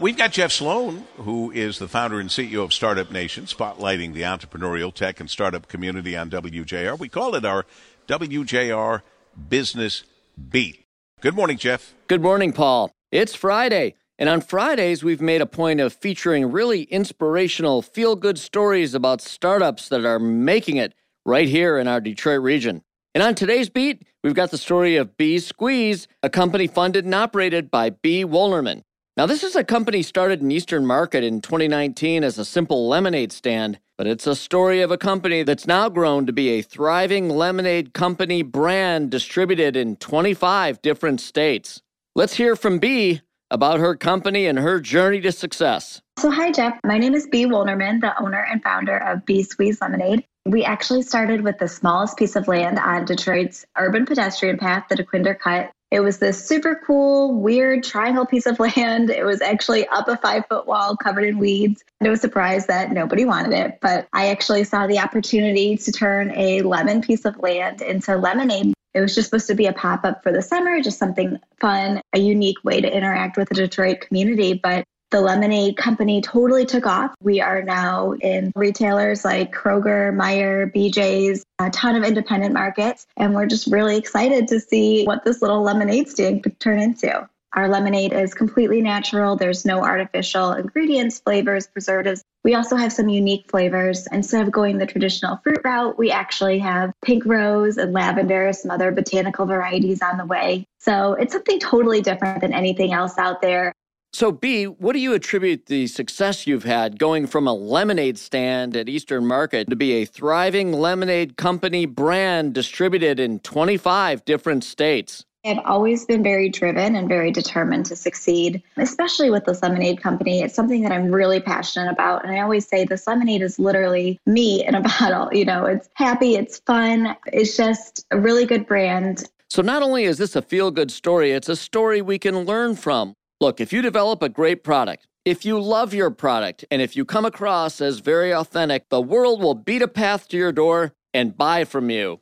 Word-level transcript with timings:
We've 0.00 0.16
got 0.16 0.32
Jeff 0.32 0.50
Sloan, 0.50 1.04
who 1.18 1.50
is 1.50 1.78
the 1.78 1.86
founder 1.86 2.20
and 2.20 2.30
CEO 2.30 2.64
of 2.64 2.72
Startup 2.72 3.10
Nation, 3.10 3.44
spotlighting 3.44 4.14
the 4.14 4.22
entrepreneurial 4.22 4.94
tech 4.94 5.20
and 5.20 5.28
startup 5.28 5.68
community 5.68 6.16
on 6.16 6.30
WJR. 6.30 6.98
We 6.98 7.10
call 7.10 7.34
it 7.34 7.44
our 7.44 7.66
WJR 8.08 9.02
Business 9.50 10.04
Beat. 10.50 10.86
Good 11.20 11.34
morning, 11.34 11.58
Jeff. 11.58 11.92
Good 12.06 12.22
morning, 12.22 12.54
Paul. 12.54 12.90
It's 13.12 13.34
Friday. 13.34 13.94
And 14.18 14.30
on 14.30 14.40
Fridays, 14.40 15.04
we've 15.04 15.20
made 15.20 15.42
a 15.42 15.46
point 15.46 15.80
of 15.80 15.92
featuring 15.92 16.50
really 16.50 16.84
inspirational, 16.84 17.82
feel 17.82 18.16
good 18.16 18.38
stories 18.38 18.94
about 18.94 19.20
startups 19.20 19.90
that 19.90 20.06
are 20.06 20.18
making 20.18 20.76
it 20.76 20.94
right 21.26 21.46
here 21.46 21.76
in 21.76 21.86
our 21.86 22.00
Detroit 22.00 22.40
region. 22.40 22.82
And 23.14 23.22
on 23.22 23.34
today's 23.34 23.68
beat, 23.68 24.06
we've 24.24 24.32
got 24.32 24.50
the 24.50 24.56
story 24.56 24.96
of 24.96 25.18
B 25.18 25.38
Squeeze, 25.38 26.08
a 26.22 26.30
company 26.30 26.68
funded 26.68 27.04
and 27.04 27.14
operated 27.14 27.70
by 27.70 27.90
B. 27.90 28.24
Woolnerman. 28.24 28.82
Now, 29.16 29.26
this 29.26 29.42
is 29.42 29.56
a 29.56 29.64
company 29.64 30.02
started 30.02 30.40
in 30.40 30.52
Eastern 30.52 30.86
Market 30.86 31.24
in 31.24 31.40
2019 31.40 32.22
as 32.22 32.38
a 32.38 32.44
simple 32.44 32.88
lemonade 32.88 33.32
stand, 33.32 33.80
but 33.98 34.06
it's 34.06 34.26
a 34.26 34.36
story 34.36 34.82
of 34.82 34.92
a 34.92 34.96
company 34.96 35.42
that's 35.42 35.66
now 35.66 35.88
grown 35.88 36.26
to 36.26 36.32
be 36.32 36.50
a 36.50 36.62
thriving 36.62 37.28
lemonade 37.28 37.92
company 37.92 38.42
brand 38.42 39.10
distributed 39.10 39.76
in 39.76 39.96
25 39.96 40.80
different 40.80 41.20
states. 41.20 41.82
Let's 42.14 42.34
hear 42.34 42.54
from 42.54 42.78
B 42.78 43.20
about 43.50 43.80
her 43.80 43.96
company 43.96 44.46
and 44.46 44.58
her 44.58 44.80
journey 44.80 45.20
to 45.22 45.32
success. 45.32 46.00
So, 46.18 46.30
hi, 46.30 46.52
Jeff. 46.52 46.78
My 46.84 46.96
name 46.96 47.14
is 47.14 47.26
B. 47.26 47.46
Woolnerman, 47.46 48.00
the 48.00 48.18
owner 48.22 48.46
and 48.48 48.62
founder 48.62 48.96
of 48.96 49.26
B 49.26 49.42
Squeeze 49.42 49.80
Lemonade. 49.80 50.24
We 50.46 50.64
actually 50.64 51.02
started 51.02 51.42
with 51.42 51.58
the 51.58 51.68
smallest 51.68 52.16
piece 52.16 52.36
of 52.36 52.46
land 52.46 52.78
on 52.78 53.06
Detroit's 53.06 53.66
urban 53.76 54.06
pedestrian 54.06 54.56
path, 54.56 54.84
the 54.88 54.96
Dequindre 54.96 55.38
Cut, 55.38 55.72
it 55.90 56.00
was 56.00 56.18
this 56.18 56.44
super 56.44 56.80
cool, 56.86 57.34
weird 57.34 57.82
triangle 57.82 58.24
piece 58.24 58.46
of 58.46 58.58
land. 58.76 59.10
It 59.10 59.24
was 59.24 59.40
actually 59.40 59.86
up 59.88 60.08
a 60.08 60.16
five 60.16 60.44
foot 60.48 60.66
wall 60.66 60.96
covered 60.96 61.24
in 61.24 61.38
weeds. 61.38 61.84
No 62.00 62.14
surprise 62.14 62.66
that 62.66 62.92
nobody 62.92 63.24
wanted 63.24 63.52
it, 63.52 63.78
but 63.80 64.08
I 64.12 64.28
actually 64.28 64.64
saw 64.64 64.86
the 64.86 64.98
opportunity 64.98 65.76
to 65.76 65.92
turn 65.92 66.32
a 66.36 66.62
lemon 66.62 67.02
piece 67.02 67.24
of 67.24 67.38
land 67.38 67.82
into 67.82 68.16
lemonade. 68.16 68.72
It 68.94 69.00
was 69.00 69.14
just 69.14 69.30
supposed 69.30 69.46
to 69.48 69.54
be 69.54 69.66
a 69.66 69.72
pop 69.72 70.04
up 70.04 70.22
for 70.22 70.32
the 70.32 70.42
summer, 70.42 70.80
just 70.80 70.98
something 70.98 71.38
fun, 71.60 72.00
a 72.12 72.18
unique 72.18 72.62
way 72.64 72.80
to 72.80 72.96
interact 72.96 73.36
with 73.36 73.48
the 73.48 73.54
Detroit 73.54 74.00
community. 74.00 74.54
But 74.54 74.84
the 75.10 75.20
lemonade 75.20 75.76
company 75.76 76.20
totally 76.20 76.64
took 76.64 76.86
off. 76.86 77.14
We 77.20 77.40
are 77.40 77.62
now 77.62 78.12
in 78.12 78.52
retailers 78.54 79.24
like 79.24 79.52
Kroger, 79.52 80.14
Meijer, 80.14 80.72
BJ's, 80.72 81.44
a 81.58 81.70
ton 81.70 81.96
of 81.96 82.04
independent 82.04 82.54
markets, 82.54 83.06
and 83.16 83.34
we're 83.34 83.46
just 83.46 83.66
really 83.66 83.96
excited 83.96 84.48
to 84.48 84.60
see 84.60 85.04
what 85.04 85.24
this 85.24 85.42
little 85.42 85.62
lemonade 85.62 86.08
stand 86.08 86.42
could 86.42 86.58
turn 86.60 86.78
into. 86.78 87.28
Our 87.52 87.68
lemonade 87.68 88.12
is 88.12 88.32
completely 88.32 88.80
natural. 88.80 89.34
There's 89.34 89.64
no 89.64 89.82
artificial 89.82 90.52
ingredients, 90.52 91.18
flavors, 91.18 91.66
preservatives. 91.66 92.22
We 92.44 92.54
also 92.54 92.76
have 92.76 92.92
some 92.92 93.08
unique 93.08 93.50
flavors. 93.50 94.06
Instead 94.12 94.46
of 94.46 94.52
going 94.52 94.78
the 94.78 94.86
traditional 94.86 95.36
fruit 95.38 95.60
route, 95.64 95.98
we 95.98 96.12
actually 96.12 96.60
have 96.60 96.92
pink 97.04 97.26
rose 97.26 97.76
and 97.76 97.92
lavender, 97.92 98.52
some 98.52 98.70
other 98.70 98.92
botanical 98.92 99.46
varieties 99.46 100.00
on 100.00 100.16
the 100.16 100.24
way. 100.24 100.64
So 100.78 101.14
it's 101.14 101.32
something 101.32 101.58
totally 101.58 102.00
different 102.00 102.40
than 102.40 102.54
anything 102.54 102.92
else 102.92 103.18
out 103.18 103.42
there. 103.42 103.74
So, 104.12 104.32
B, 104.32 104.64
what 104.64 104.94
do 104.94 104.98
you 104.98 105.14
attribute 105.14 105.66
the 105.66 105.86
success 105.86 106.46
you've 106.46 106.64
had 106.64 106.98
going 106.98 107.28
from 107.28 107.46
a 107.46 107.54
lemonade 107.54 108.18
stand 108.18 108.76
at 108.76 108.88
Eastern 108.88 109.24
Market 109.24 109.70
to 109.70 109.76
be 109.76 109.92
a 109.92 110.04
thriving 110.04 110.72
lemonade 110.72 111.36
company 111.36 111.86
brand 111.86 112.52
distributed 112.52 113.20
in 113.20 113.38
25 113.38 114.24
different 114.24 114.64
states? 114.64 115.24
I've 115.44 115.64
always 115.64 116.04
been 116.04 116.24
very 116.24 116.50
driven 116.50 116.96
and 116.96 117.08
very 117.08 117.30
determined 117.30 117.86
to 117.86 117.96
succeed, 117.96 118.62
especially 118.76 119.30
with 119.30 119.44
this 119.44 119.62
lemonade 119.62 120.02
company. 120.02 120.42
It's 120.42 120.54
something 120.54 120.82
that 120.82 120.92
I'm 120.92 121.12
really 121.12 121.40
passionate 121.40 121.90
about. 121.90 122.24
And 122.24 122.34
I 122.34 122.40
always 122.40 122.68
say 122.68 122.84
this 122.84 123.06
lemonade 123.06 123.40
is 123.42 123.58
literally 123.58 124.18
me 124.26 124.66
in 124.66 124.74
a 124.74 124.80
bottle. 125.00 125.32
You 125.32 125.44
know, 125.44 125.64
it's 125.66 125.88
happy, 125.94 126.34
it's 126.34 126.58
fun, 126.66 127.16
it's 127.26 127.56
just 127.56 128.04
a 128.10 128.18
really 128.18 128.44
good 128.44 128.66
brand. 128.66 129.30
So, 129.48 129.62
not 129.62 129.82
only 129.82 130.04
is 130.04 130.18
this 130.18 130.36
a 130.36 130.42
feel 130.42 130.70
good 130.70 130.90
story, 130.90 131.32
it's 131.32 131.48
a 131.48 131.56
story 131.56 132.02
we 132.02 132.18
can 132.18 132.40
learn 132.40 132.74
from. 132.74 133.14
Look, 133.42 133.58
if 133.58 133.72
you 133.72 133.80
develop 133.80 134.22
a 134.22 134.28
great 134.28 134.62
product, 134.62 135.06
if 135.24 135.46
you 135.46 135.58
love 135.58 135.94
your 135.94 136.10
product, 136.10 136.66
and 136.70 136.82
if 136.82 136.94
you 136.94 137.06
come 137.06 137.24
across 137.24 137.80
as 137.80 138.00
very 138.00 138.34
authentic, 138.34 138.90
the 138.90 139.00
world 139.00 139.40
will 139.40 139.54
beat 139.54 139.80
a 139.80 139.88
path 139.88 140.28
to 140.28 140.36
your 140.36 140.52
door 140.52 140.92
and 141.14 141.38
buy 141.38 141.64
from 141.64 141.88
you. 141.88 142.20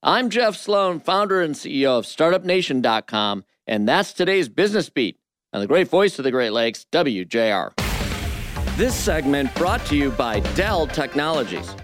I'm 0.00 0.30
Jeff 0.30 0.54
Sloan, 0.54 1.00
founder 1.00 1.42
and 1.42 1.56
CEO 1.56 1.98
of 1.98 2.04
StartupNation.com, 2.04 3.44
and 3.66 3.88
that's 3.88 4.12
today's 4.12 4.48
Business 4.48 4.88
Beat 4.90 5.18
on 5.52 5.60
the 5.60 5.66
great 5.66 5.88
voice 5.88 6.20
of 6.20 6.24
the 6.24 6.30
Great 6.30 6.52
Lakes, 6.52 6.86
WJR. 6.92 7.72
This 8.76 8.94
segment 8.94 9.52
brought 9.56 9.84
to 9.86 9.96
you 9.96 10.12
by 10.12 10.38
Dell 10.54 10.86
Technologies. 10.86 11.74